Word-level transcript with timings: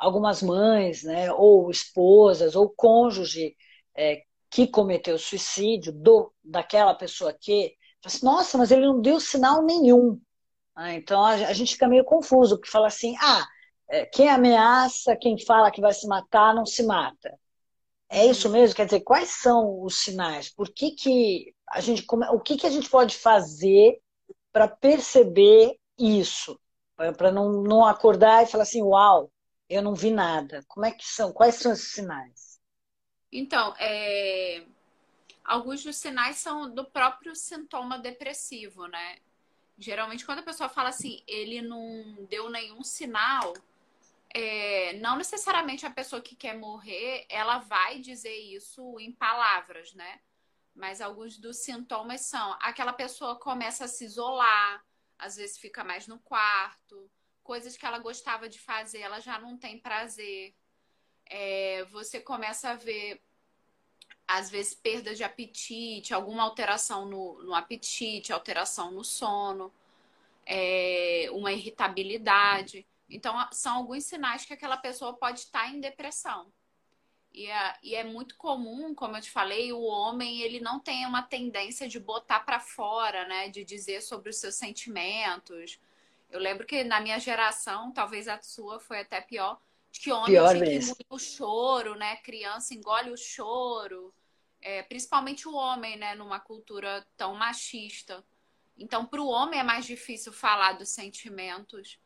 algumas 0.00 0.42
mães, 0.42 1.04
né, 1.04 1.30
ou 1.32 1.70
esposas, 1.70 2.56
ou 2.56 2.70
cônjuge 2.70 3.54
é, 3.94 4.22
que 4.50 4.66
cometeu 4.66 5.18
suicídio 5.18 5.92
do 5.92 6.32
daquela 6.42 6.94
pessoa 6.94 7.36
que, 7.38 7.74
assim, 8.04 8.24
nossa, 8.24 8.56
mas 8.56 8.70
ele 8.70 8.86
não 8.86 9.00
deu 9.00 9.20
sinal 9.20 9.62
nenhum. 9.62 10.18
Ah, 10.74 10.94
então 10.94 11.22
a, 11.22 11.32
a, 11.32 11.52
gente 11.52 11.74
fica 11.74 11.86
meio 11.86 12.04
confuso, 12.04 12.56
porque 12.56 12.70
fala 12.70 12.86
assim, 12.86 13.14
ah, 13.20 13.46
é, 13.90 14.06
quem 14.06 14.28
ameaça, 14.30 15.16
quem 15.16 15.38
fala 15.44 15.70
que 15.70 15.80
vai 15.82 15.92
se 15.92 16.06
matar, 16.06 16.54
não 16.54 16.64
se 16.64 16.82
mata. 16.82 17.38
É 18.08 18.26
isso 18.26 18.48
mesmo? 18.48 18.74
Quer 18.74 18.86
dizer, 18.86 19.00
quais 19.00 19.30
são 19.30 19.82
os 19.82 20.00
sinais? 20.02 20.48
Por 20.48 20.68
que, 20.72 20.92
que 20.92 21.54
a 21.68 21.80
gente, 21.80 22.04
o 22.32 22.40
que, 22.40 22.56
que 22.56 22.66
a 22.66 22.70
gente 22.70 22.88
pode 22.88 23.16
fazer 23.16 24.00
para 24.52 24.66
perceber 24.66 25.76
isso? 25.98 26.58
Para 26.96 27.30
não, 27.30 27.62
não 27.62 27.84
acordar 27.84 28.42
e 28.42 28.46
falar 28.46 28.64
assim, 28.64 28.82
uau, 28.82 29.30
eu 29.70 29.80
não 29.80 29.94
vi 29.94 30.10
nada. 30.10 30.64
Como 30.66 30.84
é 30.84 30.90
que 30.90 31.06
são? 31.06 31.32
Quais 31.32 31.54
são 31.54 31.72
esses 31.72 31.92
sinais? 31.92 32.60
Então, 33.32 33.72
é... 33.78 34.66
alguns 35.44 35.84
dos 35.84 35.96
sinais 35.96 36.38
são 36.38 36.74
do 36.74 36.84
próprio 36.84 37.36
sintoma 37.36 37.96
depressivo, 37.96 38.88
né? 38.88 39.18
Geralmente, 39.78 40.26
quando 40.26 40.40
a 40.40 40.42
pessoa 40.42 40.68
fala 40.68 40.88
assim, 40.88 41.22
ele 41.26 41.62
não 41.62 42.26
deu 42.28 42.50
nenhum 42.50 42.82
sinal, 42.82 43.54
é... 44.34 44.94
não 44.94 45.16
necessariamente 45.16 45.86
a 45.86 45.90
pessoa 45.90 46.20
que 46.20 46.34
quer 46.34 46.58
morrer, 46.58 47.24
ela 47.28 47.58
vai 47.58 48.00
dizer 48.00 48.36
isso 48.36 48.98
em 48.98 49.12
palavras, 49.12 49.94
né? 49.94 50.20
Mas 50.74 51.00
alguns 51.00 51.38
dos 51.38 51.58
sintomas 51.58 52.22
são 52.22 52.56
aquela 52.60 52.92
pessoa 52.92 53.38
começa 53.38 53.84
a 53.84 53.88
se 53.88 54.04
isolar, 54.04 54.84
às 55.16 55.36
vezes 55.36 55.58
fica 55.58 55.84
mais 55.84 56.08
no 56.08 56.18
quarto, 56.18 57.08
coisas 57.50 57.76
que 57.76 57.84
ela 57.84 57.98
gostava 57.98 58.48
de 58.48 58.60
fazer, 58.60 59.00
ela 59.00 59.18
já 59.18 59.36
não 59.40 59.56
tem 59.56 59.76
prazer. 59.76 60.54
É, 61.26 61.84
você 61.86 62.20
começa 62.20 62.70
a 62.70 62.76
ver, 62.76 63.20
às 64.28 64.48
vezes, 64.48 64.72
perda 64.72 65.16
de 65.16 65.24
apetite, 65.24 66.14
alguma 66.14 66.44
alteração 66.44 67.06
no, 67.06 67.42
no 67.42 67.52
apetite, 67.52 68.32
alteração 68.32 68.92
no 68.92 69.02
sono, 69.02 69.74
é, 70.46 71.26
uma 71.32 71.52
irritabilidade. 71.52 72.86
Então, 73.08 73.34
são 73.50 73.78
alguns 73.78 74.04
sinais 74.04 74.44
que 74.44 74.52
aquela 74.52 74.76
pessoa 74.76 75.14
pode 75.14 75.40
estar 75.40 75.74
em 75.74 75.80
depressão. 75.80 76.52
E 77.32 77.48
é, 77.48 77.78
e 77.82 77.96
é, 77.96 78.04
muito 78.04 78.36
comum, 78.36 78.94
como 78.94 79.16
eu 79.16 79.20
te 79.20 79.30
falei, 79.32 79.72
o 79.72 79.82
homem 79.82 80.40
ele 80.40 80.60
não 80.60 80.78
tem 80.78 81.04
uma 81.04 81.22
tendência 81.22 81.88
de 81.88 81.98
botar 81.98 82.40
para 82.46 82.60
fora, 82.60 83.26
né? 83.26 83.48
De 83.48 83.64
dizer 83.64 84.02
sobre 84.02 84.30
os 84.30 84.36
seus 84.36 84.54
sentimentos, 84.54 85.80
eu 86.30 86.38
lembro 86.38 86.66
que 86.66 86.84
na 86.84 87.00
minha 87.00 87.18
geração, 87.18 87.92
talvez 87.92 88.28
a 88.28 88.40
sua 88.40 88.78
foi 88.78 89.00
até 89.00 89.20
pior, 89.20 89.60
de 89.90 90.00
que 90.00 90.12
homem 90.12 90.26
pior 90.26 90.52
tinha 90.52 90.60
mesmo. 90.60 90.96
que 90.96 91.04
o 91.10 91.18
choro, 91.18 91.94
né? 91.96 92.16
Criança 92.16 92.74
engole 92.74 93.10
o 93.10 93.16
choro. 93.16 94.14
É, 94.62 94.82
principalmente 94.82 95.48
o 95.48 95.54
homem, 95.54 95.96
né? 95.96 96.14
Numa 96.14 96.38
cultura 96.38 97.06
tão 97.16 97.34
machista. 97.34 98.24
Então, 98.78 99.04
para 99.04 99.20
o 99.20 99.28
homem 99.28 99.58
é 99.58 99.62
mais 99.62 99.84
difícil 99.84 100.32
falar 100.32 100.74
dos 100.74 100.90
sentimentos. 100.90 101.98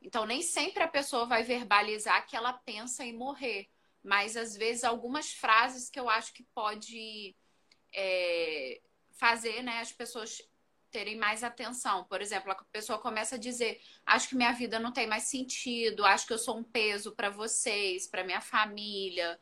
Então, 0.00 0.24
nem 0.24 0.42
sempre 0.42 0.82
a 0.82 0.88
pessoa 0.88 1.26
vai 1.26 1.42
verbalizar 1.42 2.26
que 2.26 2.36
ela 2.36 2.52
pensa 2.52 3.04
em 3.04 3.16
morrer. 3.16 3.68
Mas, 4.02 4.36
às 4.36 4.56
vezes, 4.56 4.84
algumas 4.84 5.32
frases 5.32 5.90
que 5.90 5.98
eu 5.98 6.08
acho 6.08 6.32
que 6.32 6.42
pode 6.54 7.36
é, 7.92 8.80
fazer 9.12 9.62
né, 9.62 9.80
as 9.80 9.92
pessoas 9.92 10.42
terem 10.92 11.16
mais 11.16 11.42
atenção. 11.42 12.04
Por 12.04 12.20
exemplo, 12.20 12.52
a 12.52 12.64
pessoa 12.70 12.98
começa 12.98 13.36
a 13.36 13.38
dizer: 13.38 13.80
acho 14.06 14.28
que 14.28 14.36
minha 14.36 14.52
vida 14.52 14.78
não 14.78 14.92
tem 14.92 15.06
mais 15.06 15.24
sentido, 15.24 16.04
acho 16.04 16.26
que 16.26 16.32
eu 16.32 16.38
sou 16.38 16.58
um 16.58 16.62
peso 16.62 17.12
para 17.12 17.30
vocês, 17.30 18.06
para 18.06 18.24
minha 18.24 18.40
família. 18.40 19.40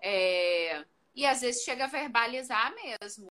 É... 0.00 0.84
E 1.14 1.26
às 1.26 1.40
vezes 1.40 1.62
chega 1.64 1.84
a 1.84 1.88
verbalizar 1.88 2.72
mesmo. 2.74 3.30